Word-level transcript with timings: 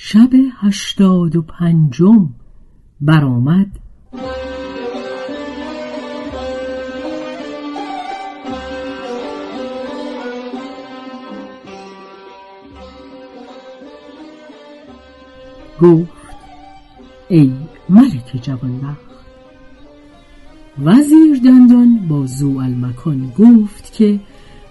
شب 0.00 0.30
هشتاد 0.60 1.36
و 1.36 1.42
پنجم 1.42 2.28
برآمد. 3.00 3.66
گفت 15.82 16.08
ای 17.28 17.52
ملک 17.88 18.42
جوانبخت 18.42 18.98
وزیر 20.84 21.40
دندان 21.44 22.08
با 22.08 22.26
زو 22.26 22.58
المکان 22.58 23.32
گفت 23.38 23.92
که 23.92 24.20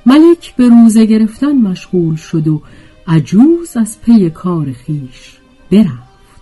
ملک 0.05 0.55
به 0.55 0.69
روزه 0.69 1.05
گرفتن 1.05 1.57
مشغول 1.57 2.15
شد 2.15 2.47
و 2.47 2.61
عجوز 3.07 3.77
از 3.77 4.01
پی 4.01 4.29
کار 4.29 4.71
خیش 4.71 5.37
برفت. 5.71 6.41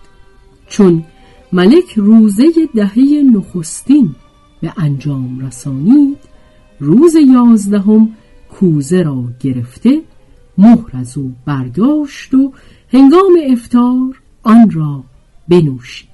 چون 0.66 1.04
ملک 1.52 1.92
روزه 1.96 2.44
دهه 2.74 3.22
نخستین 3.34 4.14
به 4.60 4.72
انجام 4.76 5.46
رسانید 5.46 6.18
روز 6.80 7.14
یازدهم 7.14 8.08
کوزه 8.50 9.02
را 9.02 9.24
گرفته 9.40 10.02
مهر 10.58 10.90
از 10.92 11.18
او 11.18 11.34
برداشت 11.46 12.34
و 12.34 12.52
هنگام 12.92 13.38
افتار 13.50 14.22
آن 14.42 14.70
را 14.70 15.04
بنوشید. 15.48 16.08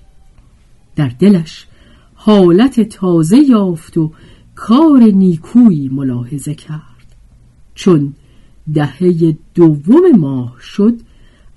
در 0.96 1.08
دلش 1.08 1.66
حالت 2.14 2.80
تازه 2.80 3.38
یافت 3.38 3.98
و 3.98 4.12
کار 4.54 5.00
نیکویی 5.00 5.88
ملاحظه 5.88 6.54
کرد. 6.54 7.16
چون 7.74 8.14
دهه 8.74 9.36
دوم 9.54 10.16
ماه 10.18 10.56
شد 10.60 11.00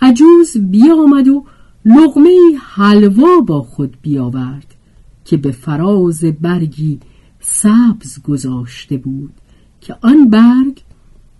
عجوز 0.02 0.58
بیامد 0.58 1.28
و 1.28 1.46
لغمه 1.86 2.38
حلوا 2.60 3.40
با 3.48 3.62
خود 3.62 3.98
بیاورد 4.02 4.76
که 5.26 5.38
به 5.38 5.52
فراز 5.52 6.24
برگی 6.24 7.00
سبز 7.40 8.22
گذاشته 8.24 8.98
بود 8.98 9.34
که 9.82 9.96
آن 10.02 10.30
برگ 10.30 10.82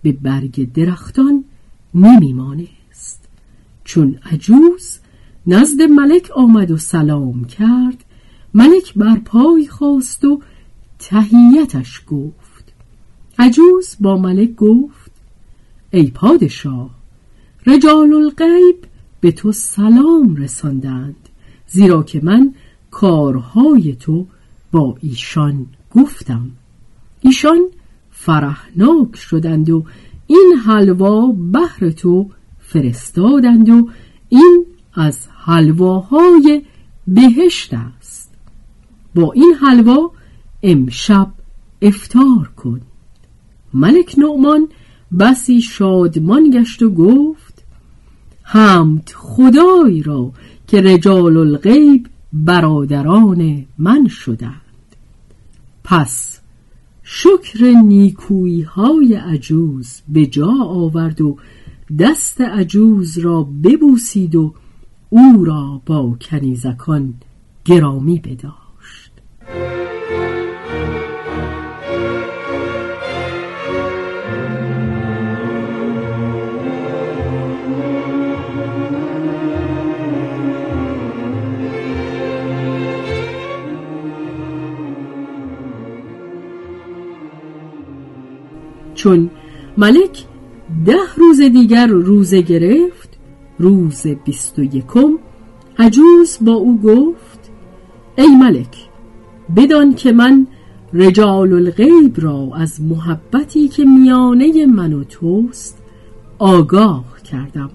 به 0.02 0.12
برگ 0.12 0.72
درختان 0.72 1.44
نمیمانست. 1.94 3.28
چون 3.84 4.18
عجوز 4.32 4.98
نزد 5.46 5.82
ملک 5.82 6.30
آمد 6.36 6.70
و 6.70 6.76
سلام 6.76 7.44
کرد 7.44 8.04
ملک 8.54 8.94
بر 8.94 9.16
پای 9.16 9.66
خواست 9.66 10.24
و 10.24 10.40
تهیتش 10.98 12.02
گفت. 12.06 12.72
عجوز 13.38 13.96
با 14.00 14.16
ملک 14.16 14.54
گفت 14.54 15.05
ای 15.96 16.10
پادشاه 16.10 16.90
رجال 17.66 18.12
الغیب 18.12 18.76
به 19.20 19.32
تو 19.32 19.52
سلام 19.52 20.36
رساندند 20.36 21.28
زیرا 21.66 22.02
که 22.02 22.20
من 22.22 22.54
کارهای 22.90 23.94
تو 23.94 24.26
با 24.72 24.96
ایشان 25.00 25.66
گفتم. 25.94 26.50
ایشان 27.20 27.60
فرحناک 28.10 29.16
شدند 29.16 29.70
و 29.70 29.84
این 30.26 30.54
حلوا 30.66 31.26
بهر 31.32 31.90
تو 31.90 32.30
فرستادند 32.58 33.68
و 33.68 33.88
این 34.28 34.66
از 34.94 35.28
حلواهای 35.44 36.62
بهشت 37.06 37.74
است. 37.74 38.34
با 39.14 39.32
این 39.32 39.54
حلوا 39.60 40.10
امشب 40.62 41.32
افتار 41.82 42.50
کن. 42.56 42.80
ملک 43.74 44.14
نعمان 44.18 44.68
بسی 45.18 45.60
شادمان 45.60 46.50
گشت 46.50 46.82
و 46.82 46.90
گفت 46.90 47.64
حمد 48.42 49.12
خدای 49.14 50.02
را 50.02 50.32
که 50.66 50.80
رجال 50.80 51.36
الغیب 51.36 52.06
برادران 52.32 53.66
من 53.78 54.08
شدند. 54.08 54.60
پس 55.84 56.40
شکر 57.02 57.64
نیکویی 57.64 58.62
های 58.62 59.14
عجوز 59.14 60.00
به 60.08 60.26
جا 60.26 60.52
آورد 60.62 61.20
و 61.20 61.36
دست 61.98 62.40
عجوز 62.40 63.18
را 63.18 63.42
ببوسید 63.42 64.34
و 64.34 64.54
او 65.10 65.44
را 65.44 65.82
با 65.86 66.16
کنیزکان 66.20 67.14
گرامی 67.64 68.18
بداشت 68.18 68.65
چون 88.96 89.30
ملک 89.76 90.24
ده 90.86 91.14
روز 91.16 91.40
دیگر 91.40 91.86
روزه 91.86 92.42
گرفت 92.42 93.18
روز 93.58 94.06
بیست 94.06 94.58
و 94.58 94.62
یکم. 94.62 95.18
عجوز 95.78 96.38
با 96.40 96.52
او 96.52 96.80
گفت 96.80 97.50
ای 98.18 98.36
ملک 98.36 98.76
بدان 99.56 99.94
که 99.94 100.12
من 100.12 100.46
رجال 100.92 101.52
الغیب 101.52 102.20
را 102.20 102.50
از 102.54 102.80
محبتی 102.80 103.68
که 103.68 103.84
میانه 103.84 104.66
من 104.66 104.92
و 104.92 105.04
توست 105.04 105.78
آگاه 106.38 107.04
کردم 107.30 107.70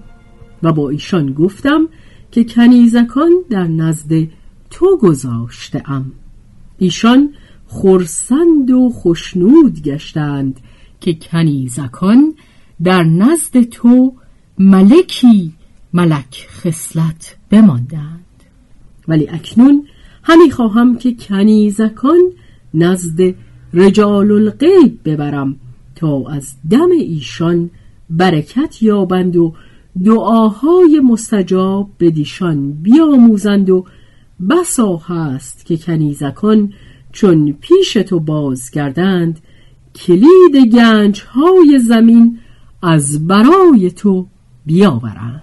و 0.62 0.72
با 0.72 0.90
ایشان 0.90 1.32
گفتم 1.32 1.88
که 2.30 2.44
کنیزکان 2.44 3.30
در 3.50 3.66
نزد 3.66 4.12
تو 4.70 4.96
گذاشته 4.96 5.90
ام 5.90 6.12
ایشان 6.78 7.34
خرسند 7.66 8.70
و 8.70 8.90
خشنود 8.94 9.82
گشتند 9.82 10.60
که 11.02 11.14
کنیزکان 11.14 12.34
در 12.82 13.02
نزد 13.02 13.62
تو 13.62 14.14
ملکی 14.58 15.52
ملک 15.92 16.46
خصلت 16.50 17.36
بماندند. 17.50 18.24
ولی 19.08 19.28
اکنون 19.28 19.86
همی 20.22 20.50
خواهم 20.50 20.98
که 20.98 21.14
کنیزکان 21.14 22.20
نزد 22.74 23.34
رجال 23.74 24.32
الغیب 24.32 25.00
ببرم 25.04 25.56
تا 25.94 26.24
از 26.28 26.54
دم 26.70 26.90
ایشان 26.90 27.70
برکت 28.10 28.82
یابند 28.82 29.36
و 29.36 29.54
دعاهای 30.04 31.00
مستجاب 31.00 31.90
به 31.98 32.10
دیشان 32.10 32.72
بیاموزند 32.72 33.70
و 33.70 33.84
بسا 34.50 34.96
هست 34.96 35.66
که 35.66 35.76
کنیزکان 35.76 36.72
چون 37.12 37.52
پیش 37.60 37.92
تو 37.92 38.20
باز 38.20 38.70
کردند 38.70 39.40
کلید 39.94 40.74
گنج 40.74 41.22
های 41.22 41.78
زمین 41.78 42.38
از 42.82 43.26
برای 43.26 43.90
تو 43.90 44.26
بیاورم. 44.66 45.42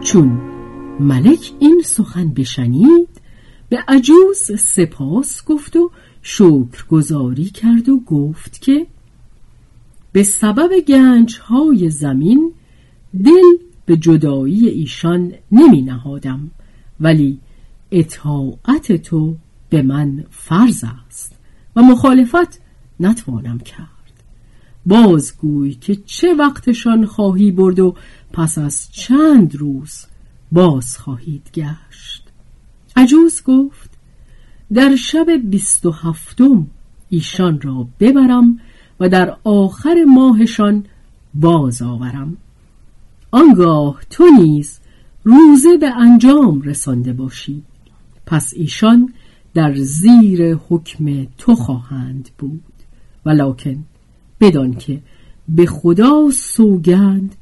چون 0.00 0.51
ملک 1.00 1.52
این 1.58 1.82
سخن 1.84 2.28
بشنید 2.28 3.08
به 3.68 3.84
عجوز 3.88 4.60
سپاس 4.60 5.44
گفت 5.44 5.76
و 5.76 5.90
شکرگزاری 6.22 7.44
کرد 7.44 7.88
و 7.88 8.00
گفت 8.00 8.60
که 8.62 8.86
به 10.12 10.22
سبب 10.22 10.80
گنج 10.88 11.38
های 11.38 11.90
زمین 11.90 12.52
دل 13.24 13.66
به 13.86 13.96
جدایی 13.96 14.68
ایشان 14.68 15.32
نمی 15.52 15.82
نهادم 15.82 16.50
ولی 17.00 17.38
اطاعت 17.90 18.92
تو 18.92 19.36
به 19.70 19.82
من 19.82 20.24
فرض 20.30 20.84
است 21.06 21.36
و 21.76 21.82
مخالفت 21.82 22.60
نتوانم 23.00 23.58
کرد. 23.58 23.88
بازگوی 24.86 25.74
که 25.74 25.96
چه 25.96 26.34
وقتشان 26.34 27.06
خواهی 27.06 27.50
برد 27.50 27.80
و 27.80 27.94
پس 28.32 28.58
از 28.58 28.88
چند 28.92 29.56
روز 29.56 30.06
باز 30.52 30.98
خواهید 30.98 31.50
گشت. 31.54 32.22
عجوز 32.96 33.42
گفت 33.42 33.90
در 34.72 34.96
شب 34.96 35.26
بیست 35.44 35.86
و 35.86 35.90
هفتم 35.90 36.66
ایشان 37.08 37.60
را 37.60 37.88
ببرم 38.00 38.60
و 39.00 39.08
در 39.08 39.36
آخر 39.44 40.04
ماهشان 40.08 40.84
باز 41.34 41.82
آورم. 41.82 42.36
آنگاه 43.30 44.00
تو 44.10 44.24
نیز 44.38 44.78
روزه 45.24 45.76
به 45.76 45.90
انجام 45.90 46.62
رسانده 46.62 47.12
باشی. 47.12 47.62
پس 48.26 48.52
ایشان 48.56 49.12
در 49.54 49.74
زیر 49.74 50.54
حکم 50.54 51.26
تو 51.38 51.54
خواهند 51.54 52.30
بود. 52.38 52.62
ولکن 53.26 53.84
بدان 54.40 54.74
که 54.74 55.00
به 55.48 55.66
خدا 55.66 56.30
سوگند 56.30 57.34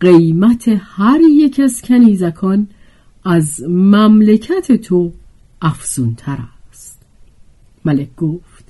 قیمت 0.00 0.64
هر 0.80 1.20
یک 1.30 1.60
از 1.64 1.82
کنیزکان 1.82 2.68
از 3.24 3.62
مملکت 3.68 4.72
تو 4.72 5.12
افزونتر 5.62 6.38
است. 6.70 7.02
ملک 7.84 8.16
گفت 8.16 8.64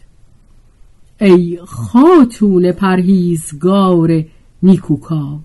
ای 1.20 1.58
خاتون 1.66 2.72
پرهیزگار 2.72 4.24
نیکوکار 4.62 5.40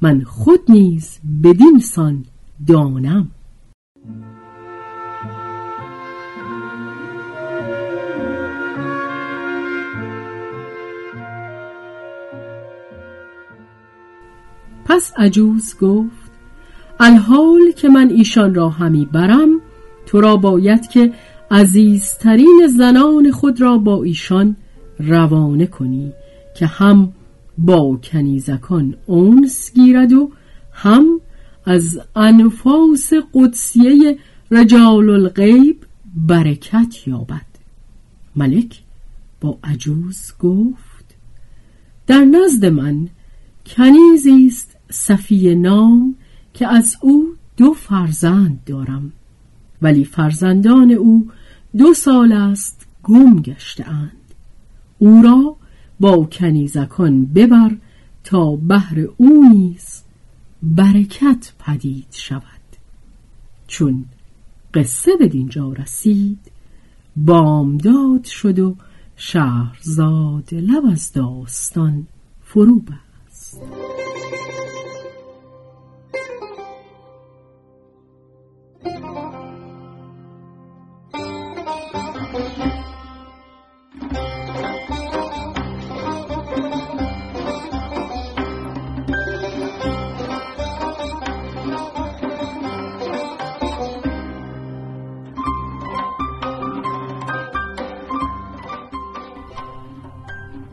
من 0.00 0.22
خود 0.22 0.60
نیز 0.68 1.18
بدین 1.44 1.78
سان 1.78 2.24
دانم. 2.66 3.30
پس 14.92 15.12
عجوز 15.16 15.74
گفت 15.80 16.30
الحال 17.00 17.60
که 17.76 17.88
من 17.88 18.10
ایشان 18.10 18.54
را 18.54 18.68
همی 18.68 19.04
برم 19.04 19.60
تو 20.06 20.20
را 20.20 20.36
باید 20.36 20.88
که 20.88 21.12
عزیزترین 21.50 22.66
زنان 22.76 23.30
خود 23.30 23.60
را 23.60 23.78
با 23.78 24.02
ایشان 24.02 24.56
روانه 24.98 25.66
کنی 25.66 26.12
که 26.56 26.66
هم 26.66 27.12
با 27.58 27.98
کنیزکان 28.02 28.94
اونس 29.06 29.72
گیرد 29.74 30.12
و 30.12 30.30
هم 30.72 31.20
از 31.66 32.00
انفاس 32.16 33.12
قدسیه 33.34 34.18
رجال 34.50 35.10
الغیب 35.10 35.76
برکت 36.14 37.08
یابد. 37.08 37.46
ملک 38.36 38.82
با 39.40 39.58
عجوز 39.64 40.32
گفت 40.40 41.14
در 42.06 42.24
نزد 42.24 42.66
من 42.66 43.08
کنیزی 43.66 44.50
صفی 45.04 45.54
نام 45.54 46.14
که 46.54 46.66
از 46.66 46.96
او 47.00 47.34
دو 47.56 47.72
فرزند 47.72 48.64
دارم. 48.66 49.12
ولی 49.82 50.04
فرزندان 50.04 50.90
او 50.90 51.30
دو 51.76 51.94
سال 51.94 52.32
است 52.32 52.86
گم 53.02 53.42
گشته 53.42 53.88
اند. 53.88 54.34
او 54.98 55.22
را 55.22 55.56
با 56.00 56.24
کنیزکان 56.24 57.24
ببر 57.26 57.76
تا 58.24 58.56
بهر 58.56 59.00
او 59.16 59.48
نیز 59.52 60.02
برکت 60.62 61.52
پدید 61.58 62.06
شود. 62.10 62.42
چون 63.66 64.04
قصه 64.74 65.16
به 65.18 65.28
دینجا 65.28 65.72
رسید 65.72 66.50
بامداد 67.16 68.24
شد 68.24 68.58
و 68.58 68.76
شهرزاد 69.16 70.54
لب 70.54 70.84
از 70.92 71.12
داستان 71.12 72.06
فرو 72.42 72.80
بست. 72.80 73.60